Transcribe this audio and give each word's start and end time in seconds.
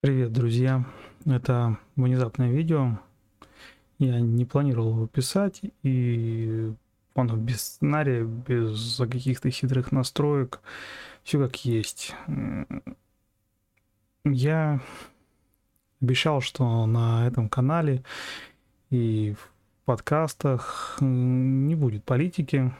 Привет, 0.00 0.32
друзья! 0.32 0.84
Это 1.26 1.76
внезапное 1.96 2.52
видео. 2.52 3.00
Я 3.98 4.20
не 4.20 4.44
планировал 4.44 4.94
его 4.94 5.06
писать, 5.08 5.60
и 5.82 6.72
оно 7.16 7.36
без 7.36 7.62
сценария, 7.62 8.22
без 8.22 8.96
каких-то 8.96 9.50
хитрых 9.50 9.90
настроек, 9.90 10.60
все 11.24 11.44
как 11.44 11.64
есть. 11.64 12.14
Я 14.24 14.80
обещал, 16.00 16.42
что 16.42 16.86
на 16.86 17.26
этом 17.26 17.48
канале 17.48 18.04
и 18.90 19.34
в 19.36 19.50
подкастах 19.84 20.98
не 21.00 21.74
будет 21.74 22.04
политики, 22.04 22.72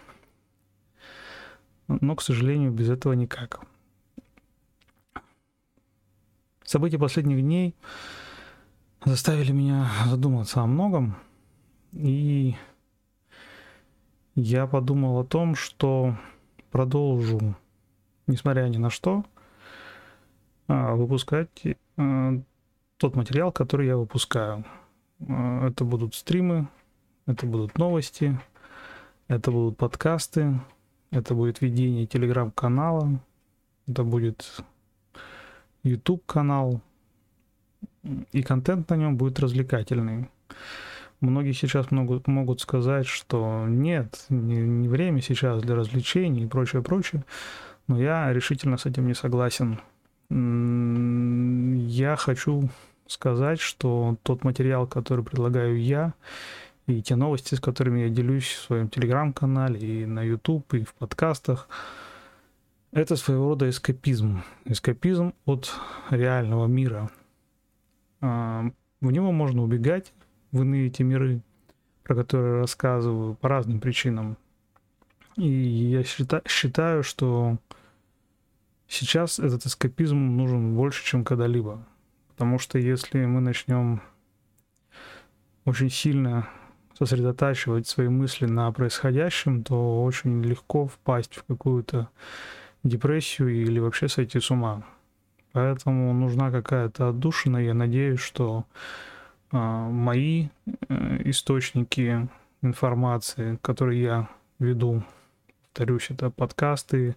но, 1.89 2.15
к 2.15 2.23
сожалению, 2.23 2.71
без 2.71 2.89
этого 2.89 3.15
никак. 3.15 3.67
События 6.69 6.99
последних 6.99 7.41
дней 7.41 7.75
заставили 9.03 9.53
меня 9.53 9.91
задуматься 10.05 10.61
о 10.61 10.67
многом, 10.67 11.17
и 11.93 12.57
я 14.35 14.67
подумал 14.67 15.19
о 15.19 15.25
том, 15.25 15.55
что 15.55 16.15
продолжу, 16.71 17.57
несмотря 18.27 18.69
ни 18.69 18.77
на 18.77 18.91
что, 18.91 19.25
а, 20.67 20.95
выпускать 20.95 21.49
а, 21.97 22.39
тот 22.99 23.17
материал, 23.17 23.51
который 23.51 23.87
я 23.87 23.97
выпускаю. 23.97 24.67
А, 25.27 25.69
это 25.69 25.85
будут 25.87 26.15
стримы, 26.15 26.69
это 27.25 27.47
будут 27.47 27.79
новости, 27.79 28.39
это 29.27 29.51
будут 29.51 29.79
подкасты, 29.79 30.61
это 31.13 31.35
будет 31.35 31.63
ведение 31.63 32.05
телеграм-канала, 32.05 33.21
это 33.87 34.05
будет 34.05 34.63
YouTube 35.83 36.25
канал, 36.27 36.81
и 38.33 38.43
контент 38.43 38.89
на 38.91 38.95
нем 38.95 39.17
будет 39.17 39.39
развлекательный. 39.41 40.29
Многие 41.21 41.53
сейчас 41.53 41.91
могут, 41.91 42.29
могут 42.29 42.61
сказать, 42.61 43.07
что 43.07 43.67
нет, 43.67 44.25
не, 44.29 44.57
не 44.57 44.89
время 44.89 45.21
сейчас 45.21 45.61
для 45.63 45.75
развлечений 45.75 46.45
и 46.45 46.49
прочее, 46.49 46.83
прочее, 46.83 47.25
но 47.89 48.01
я 48.01 48.33
решительно 48.33 48.77
с 48.77 48.87
этим 48.87 49.07
не 49.07 49.15
согласен. 49.15 49.81
Я 50.31 52.17
хочу 52.17 52.69
сказать, 53.07 53.61
что 53.61 54.17
тот 54.23 54.45
материал, 54.45 54.87
который 54.87 55.25
предлагаю 55.25 55.83
я, 55.83 56.15
и 56.87 57.03
те 57.03 57.17
новости, 57.17 57.55
с 57.55 57.61
которыми 57.61 58.01
я 58.01 58.09
делюсь 58.09 58.47
в 58.47 58.63
своем 58.63 58.89
телеграм-канале 58.89 60.03
и 60.03 60.07
на 60.07 60.23
YouTube, 60.23 60.73
и 60.75 60.85
в 60.85 60.95
подкастах, 60.95 61.69
это 62.93 63.17
своего 63.17 63.51
рода 63.51 63.69
эскапизм. 63.69 64.43
Эскапизм 64.65 65.35
от 65.45 65.73
реального 66.11 66.67
мира. 66.67 67.11
А, 68.21 68.71
в 69.01 69.11
него 69.11 69.33
можно 69.33 69.63
убегать, 69.63 70.13
в 70.53 70.63
иные 70.63 70.89
эти 70.89 71.03
миры, 71.03 71.43
про 72.03 72.15
которые 72.15 72.61
рассказываю, 72.61 73.35
по 73.35 73.49
разным 73.49 73.81
причинам. 73.81 74.37
И 75.37 75.49
я 75.49 76.03
считаю, 76.03 77.03
что 77.03 77.59
сейчас 78.89 79.39
этот 79.39 79.67
эскапизм 79.67 80.17
нужен 80.17 80.75
больше, 80.75 81.05
чем 81.05 81.25
когда-либо. 81.25 81.87
Потому 82.29 82.59
что 82.59 82.79
если 82.79 83.25
мы 83.25 83.41
начнем 83.41 84.01
очень 85.65 85.91
сильно 85.91 86.49
сосредотачивать 86.99 87.87
свои 87.87 88.09
мысли 88.09 88.47
на 88.47 88.73
происходящем, 88.73 89.63
то 89.63 90.03
очень 90.03 90.43
легко 90.43 90.87
впасть 90.89 91.37
в 91.37 91.45
какую-то 91.45 92.09
депрессию 92.83 93.49
или 93.51 93.79
вообще 93.79 94.09
сойти 94.09 94.41
с 94.41 94.51
ума. 94.51 94.83
Поэтому 95.53 96.13
нужна 96.13 96.51
какая-то 96.51 97.09
отдушина. 97.09 97.59
Я 97.59 97.75
надеюсь, 97.75 98.21
что 98.21 98.65
э, 99.53 99.57
мои 99.57 100.49
э, 100.89 101.23
источники 101.25 102.29
информации, 102.63 103.59
которые 103.63 104.03
я 104.03 104.29
веду, 104.59 105.03
повторюсь, 105.63 106.11
это 106.11 106.31
подкасты, 106.31 107.17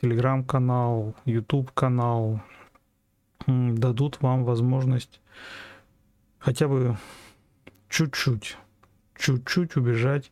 телеграм-канал, 0.00 1.14
YouTube-канал, 1.24 2.40
дадут 3.46 4.20
вам 4.20 4.44
возможность 4.44 5.20
хотя 6.38 6.68
бы 6.68 6.96
чуть-чуть, 7.88 8.56
чуть-чуть 9.16 9.76
убежать 9.76 10.30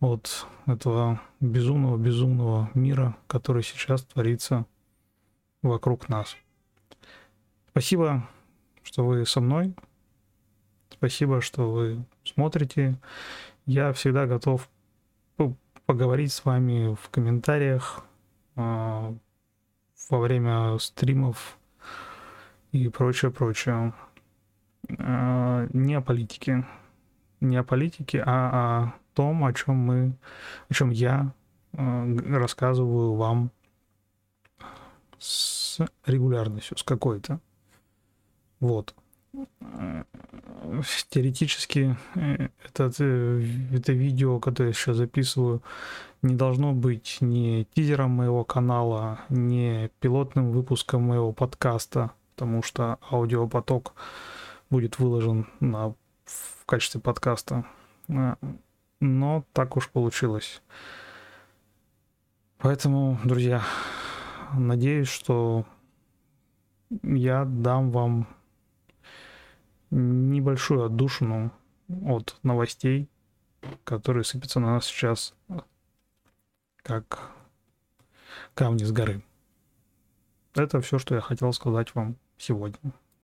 от 0.00 0.46
этого 0.66 1.20
безумного-безумного 1.40 2.70
мира, 2.74 3.16
который 3.26 3.62
сейчас 3.62 4.02
творится 4.02 4.66
вокруг 5.62 6.08
нас. 6.08 6.36
Спасибо, 7.70 8.28
что 8.82 9.06
вы 9.06 9.26
со 9.26 9.40
мной. 9.40 9.74
Спасибо, 10.90 11.40
что 11.40 11.70
вы 11.70 12.04
смотрите. 12.24 12.98
Я 13.66 13.92
всегда 13.92 14.26
готов 14.26 14.68
поговорить 15.86 16.32
с 16.32 16.44
вами 16.44 16.94
в 16.94 17.10
комментариях 17.10 18.04
э, 18.54 19.14
во 20.10 20.18
время 20.18 20.78
стримов 20.78 21.58
и 22.70 22.88
прочее, 22.88 23.30
прочее. 23.30 23.92
Э, 24.88 25.68
не 25.72 25.94
о 25.94 26.00
политике. 26.00 26.64
Не 27.40 27.56
о 27.56 27.64
политике, 27.64 28.22
а 28.24 28.50
о 28.50 28.92
том, 29.14 29.44
о 29.44 29.52
чем 29.52 29.76
мы, 29.76 30.16
о 30.68 30.74
чем 30.74 30.90
я 30.90 31.32
э, 31.72 32.16
рассказываю 32.28 33.14
вам 33.14 33.50
с 35.18 35.78
регулярностью, 36.06 36.76
с 36.76 36.82
какой-то. 36.82 37.40
Вот. 38.58 38.94
Теоретически 41.08 41.96
э, 42.14 42.48
этот, 42.64 42.96
э, 43.00 43.42
это 43.72 43.92
видео, 43.92 44.40
которое 44.40 44.68
я 44.68 44.72
сейчас 44.72 44.96
записываю, 44.96 45.62
не 46.22 46.34
должно 46.34 46.72
быть 46.72 47.18
ни 47.20 47.66
тизером 47.74 48.10
моего 48.10 48.44
канала, 48.44 49.20
ни 49.28 49.90
пилотным 50.00 50.50
выпуском 50.52 51.02
моего 51.02 51.32
подкаста, 51.32 52.12
потому 52.34 52.62
что 52.62 52.98
аудиопоток 53.10 53.94
будет 54.68 54.98
выложен 54.98 55.46
на, 55.60 55.94
в 56.24 56.66
качестве 56.66 57.00
подкаста 57.00 57.64
но 59.00 59.44
так 59.52 59.76
уж 59.76 59.88
получилось. 59.90 60.62
Поэтому, 62.58 63.18
друзья, 63.24 63.62
надеюсь, 64.54 65.08
что 65.08 65.64
я 67.02 67.44
дам 67.44 67.90
вам 67.90 68.28
небольшую 69.90 70.84
отдушину 70.84 71.52
от 71.88 72.38
новостей, 72.42 73.08
которые 73.84 74.24
сыпятся 74.24 74.60
на 74.60 74.74
нас 74.74 74.86
сейчас 74.86 75.34
как 76.82 77.30
камни 78.54 78.84
с 78.84 78.92
горы. 78.92 79.22
Это 80.54 80.80
все, 80.80 80.98
что 80.98 81.14
я 81.14 81.20
хотел 81.20 81.52
сказать 81.52 81.94
вам 81.94 82.16
сегодня. 82.36 82.92